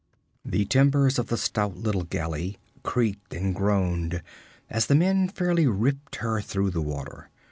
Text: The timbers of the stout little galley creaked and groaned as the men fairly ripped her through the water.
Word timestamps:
The 0.43 0.65
timbers 0.65 1.19
of 1.19 1.27
the 1.27 1.37
stout 1.37 1.77
little 1.77 2.01
galley 2.05 2.57
creaked 2.81 3.35
and 3.35 3.53
groaned 3.53 4.23
as 4.67 4.87
the 4.87 4.95
men 4.95 5.29
fairly 5.29 5.67
ripped 5.67 6.15
her 6.15 6.41
through 6.41 6.71
the 6.71 6.81
water. 6.81 7.29